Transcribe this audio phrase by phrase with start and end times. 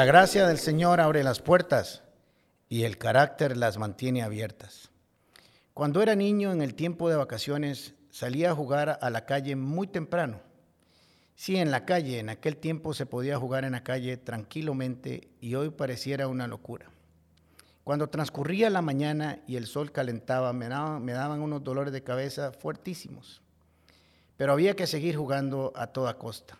[0.00, 2.02] La gracia del Señor abre las puertas
[2.70, 4.88] y el carácter las mantiene abiertas.
[5.74, 9.88] Cuando era niño en el tiempo de vacaciones salía a jugar a la calle muy
[9.88, 10.40] temprano.
[11.34, 15.54] Sí, en la calle, en aquel tiempo se podía jugar en la calle tranquilamente y
[15.54, 16.86] hoy pareciera una locura.
[17.84, 22.02] Cuando transcurría la mañana y el sol calentaba, me daban, me daban unos dolores de
[22.02, 23.42] cabeza fuertísimos.
[24.38, 26.56] Pero había que seguir jugando a toda costa.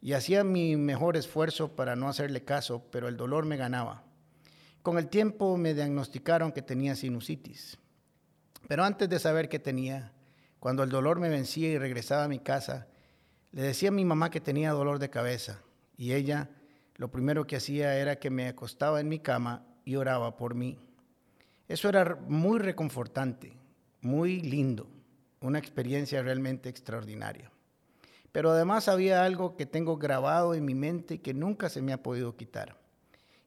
[0.00, 4.04] Y hacía mi mejor esfuerzo para no hacerle caso, pero el dolor me ganaba.
[4.82, 7.78] Con el tiempo me diagnosticaron que tenía sinusitis.
[8.68, 10.12] Pero antes de saber qué tenía,
[10.60, 12.86] cuando el dolor me vencía y regresaba a mi casa,
[13.52, 15.62] le decía a mi mamá que tenía dolor de cabeza
[15.96, 16.50] y ella
[16.96, 20.78] lo primero que hacía era que me acostaba en mi cama y oraba por mí.
[21.68, 23.56] Eso era muy reconfortante,
[24.00, 24.88] muy lindo,
[25.40, 27.50] una experiencia realmente extraordinaria.
[28.32, 31.92] Pero además había algo que tengo grabado en mi mente y que nunca se me
[31.92, 32.76] ha podido quitar.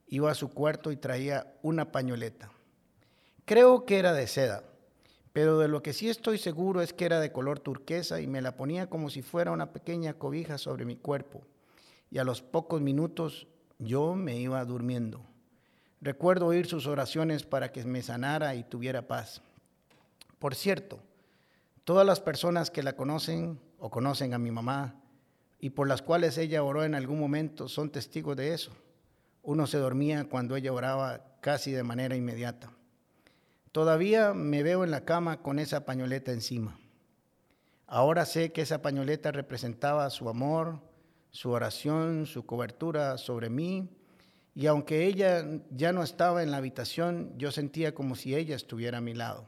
[0.07, 2.51] Iba a su cuarto y traía una pañoleta.
[3.45, 4.63] Creo que era de seda,
[5.33, 8.41] pero de lo que sí estoy seguro es que era de color turquesa y me
[8.41, 11.41] la ponía como si fuera una pequeña cobija sobre mi cuerpo.
[12.09, 13.47] Y a los pocos minutos
[13.79, 15.25] yo me iba durmiendo.
[16.01, 19.41] Recuerdo oír sus oraciones para que me sanara y tuviera paz.
[20.39, 20.99] Por cierto,
[21.92, 24.95] todas las personas que la conocen o conocen a mi mamá
[25.59, 28.72] y por las cuales ella oró en algún momento son testigos de eso.
[29.44, 32.72] Uno se dormía cuando ella oraba casi de manera inmediata.
[33.73, 36.80] Todavía me veo en la cama con esa pañoleta encima.
[37.88, 40.80] Ahora sé que esa pañoleta representaba su amor,
[41.30, 43.89] su oración, su cobertura sobre mí,
[44.56, 49.00] y aunque ella ya no estaba en la habitación, yo sentía como si ella estuviera
[49.00, 49.45] a mi lado.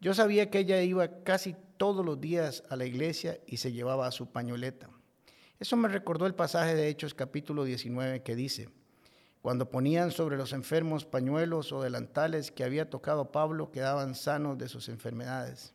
[0.00, 4.10] Yo sabía que ella iba casi todos los días a la iglesia y se llevaba
[4.12, 4.88] su pañoleta.
[5.58, 8.68] Eso me recordó el pasaje de Hechos capítulo 19 que dice,
[9.42, 14.68] cuando ponían sobre los enfermos pañuelos o delantales que había tocado Pablo, quedaban sanos de
[14.68, 15.74] sus enfermedades.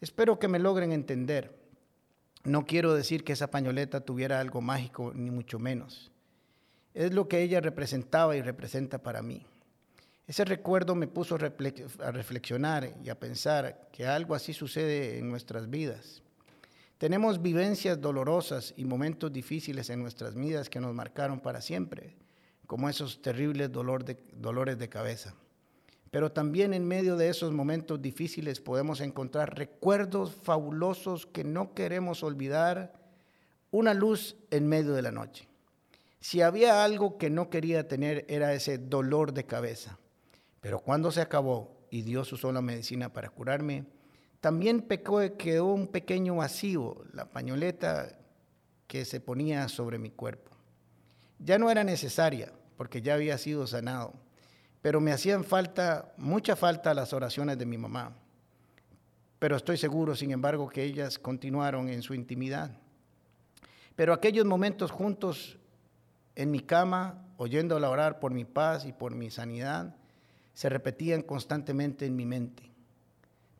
[0.00, 1.58] Espero que me logren entender.
[2.44, 6.12] No quiero decir que esa pañoleta tuviera algo mágico, ni mucho menos.
[6.94, 9.46] Es lo que ella representaba y representa para mí.
[10.30, 15.68] Ese recuerdo me puso a reflexionar y a pensar que algo así sucede en nuestras
[15.68, 16.22] vidas.
[16.98, 22.14] Tenemos vivencias dolorosas y momentos difíciles en nuestras vidas que nos marcaron para siempre
[22.68, 25.34] como esos terribles dolores de cabeza.
[26.12, 32.22] Pero también en medio de esos momentos difíciles podemos encontrar recuerdos fabulosos que no queremos
[32.22, 32.92] olvidar,
[33.72, 35.48] una luz en medio de la noche.
[36.20, 39.98] Si había algo que no quería tener era ese dolor de cabeza.
[40.60, 43.84] Pero cuando se acabó y Dios usó la medicina para curarme,
[44.40, 48.18] también pecó, quedó un pequeño vacío, la pañoleta
[48.86, 50.50] que se ponía sobre mi cuerpo.
[51.38, 54.14] Ya no era necesaria, porque ya había sido sanado.
[54.82, 58.16] Pero me hacían falta, mucha falta las oraciones de mi mamá.
[59.38, 62.70] Pero estoy seguro, sin embargo, que ellas continuaron en su intimidad.
[63.96, 65.58] Pero aquellos momentos juntos
[66.34, 69.94] en mi cama, oyéndola orar por mi paz y por mi sanidad,
[70.54, 72.70] se repetían constantemente en mi mente.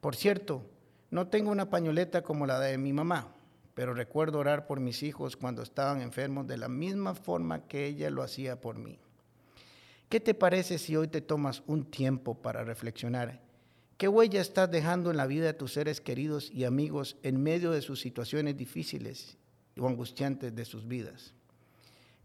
[0.01, 0.65] Por cierto,
[1.11, 3.35] no tengo una pañoleta como la de mi mamá,
[3.75, 8.11] pero recuerdo orar por mis hijos cuando estaban enfermos de la misma forma que ella
[8.11, 8.99] lo hacía por mí.
[10.09, 13.41] ¿Qué te parece si hoy te tomas un tiempo para reflexionar?
[13.97, 17.71] ¿Qué huella estás dejando en la vida de tus seres queridos y amigos en medio
[17.71, 19.37] de sus situaciones difíciles
[19.79, 21.35] o angustiantes de sus vidas?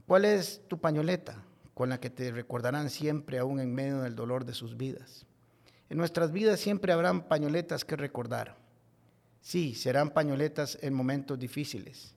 [0.07, 1.43] ¿Cuál es tu pañoleta
[1.75, 5.27] con la que te recordarán siempre aún en medio del dolor de sus vidas?
[5.89, 8.57] En nuestras vidas siempre habrán pañoletas que recordar.
[9.41, 12.15] Sí, serán pañoletas en momentos difíciles,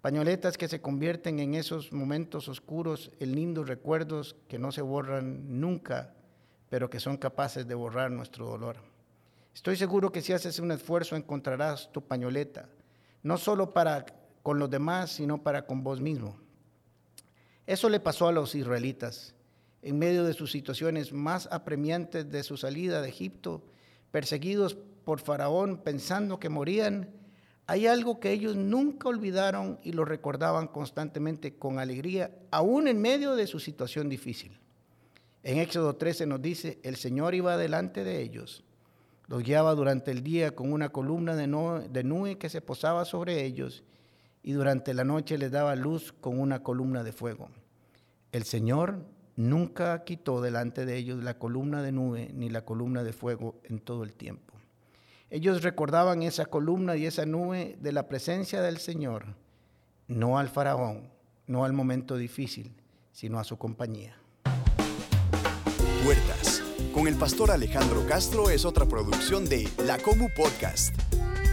[0.00, 5.60] Pañoletas que se convierten en esos momentos oscuros en lindos recuerdos que no se borran
[5.60, 6.14] nunca,
[6.70, 8.76] pero que son capaces de borrar nuestro dolor.
[9.52, 12.68] Estoy seguro que si haces un esfuerzo encontrarás tu pañoleta,
[13.24, 14.06] no solo para
[14.44, 16.38] con los demás, sino para con vos mismo.
[17.68, 19.34] Eso le pasó a los israelitas.
[19.82, 23.62] En medio de sus situaciones más apremiantes de su salida de Egipto,
[24.10, 27.10] perseguidos por Faraón pensando que morían,
[27.66, 33.36] hay algo que ellos nunca olvidaron y lo recordaban constantemente con alegría, aún en medio
[33.36, 34.58] de su situación difícil.
[35.42, 38.64] En Éxodo 13 nos dice, el Señor iba delante de ellos,
[39.26, 41.46] los guiaba durante el día con una columna de,
[42.02, 43.84] nube que se posaba sobre ellos
[44.42, 47.48] y durante la noche les daba luz con una columna de fuego.
[48.32, 49.04] El Señor
[49.36, 53.78] nunca quitó delante de ellos la columna de nube ni la columna de fuego en
[53.78, 54.54] todo el tiempo.
[55.30, 59.36] Ellos recordaban esa columna y esa nube de la presencia del Señor,
[60.06, 61.10] no al faraón,
[61.46, 62.74] no al momento difícil,
[63.12, 64.16] sino a su compañía.
[66.04, 66.62] Puertas,
[66.94, 70.94] con el pastor Alejandro Castro es otra producción de La Comu Podcast.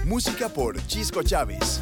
[0.06, 1.82] Música por Chisco Chávez.